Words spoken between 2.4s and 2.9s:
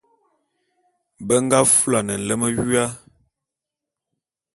wua.